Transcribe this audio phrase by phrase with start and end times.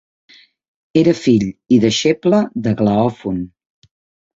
[1.01, 1.47] Era fill
[1.77, 3.43] i deixeble d'Aglaòfon.